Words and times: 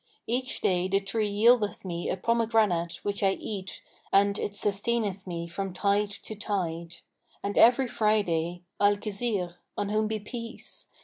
Each 0.25 0.61
day 0.61 0.87
the 0.87 0.99
tree 0.99 1.27
yieldeth 1.29 1.85
me 1.85 2.09
a 2.09 2.17
pomegranate 2.17 3.01
which 3.03 3.21
I 3.21 3.33
eat 3.33 3.83
and 4.11 4.39
it 4.39 4.53
sustaineth 4.53 5.27
me 5.27 5.47
from 5.47 5.73
tide 5.73 6.09
to 6.23 6.33
tide; 6.33 6.95
and 7.43 7.55
every 7.55 7.87
Friday, 7.87 8.63
Al 8.79 8.95
Khizr 8.97 9.57
(on 9.77 9.89
whom 9.89 10.07
be 10.07 10.17
peace!) 10.19 10.87